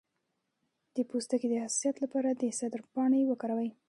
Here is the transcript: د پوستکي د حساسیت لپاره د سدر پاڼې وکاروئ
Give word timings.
د 0.95 0.97
پوستکي 1.09 1.47
د 1.49 1.53
حساسیت 1.63 1.95
لپاره 2.03 2.29
د 2.33 2.43
سدر 2.59 2.81
پاڼې 2.93 3.21
وکاروئ 3.27 3.69